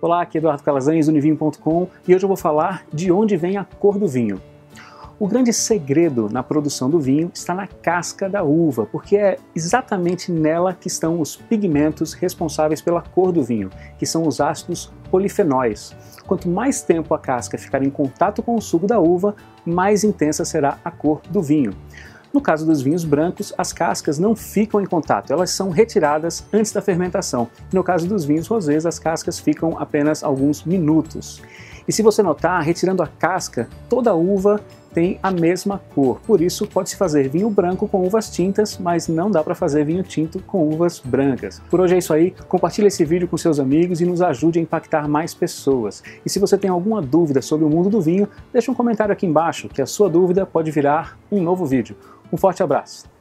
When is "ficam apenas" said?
29.40-30.22